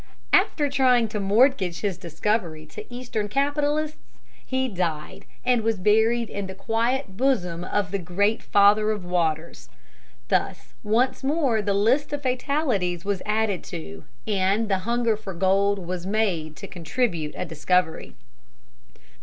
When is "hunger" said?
14.89-15.15